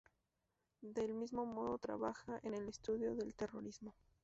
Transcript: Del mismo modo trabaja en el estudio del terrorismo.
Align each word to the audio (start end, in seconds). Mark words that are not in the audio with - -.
Del 0.95 1.13
mismo 1.13 1.45
modo 1.45 1.77
trabaja 1.77 2.39
en 2.41 2.55
el 2.55 2.67
estudio 2.67 3.13
del 3.13 3.35
terrorismo. 3.35 3.93